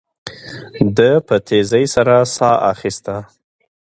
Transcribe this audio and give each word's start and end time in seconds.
ده 0.97 1.09
په 1.27 1.35
تيزۍ 1.47 1.85
سره 1.95 2.15
ساه 2.35 2.57
اخيسته. 2.71 3.15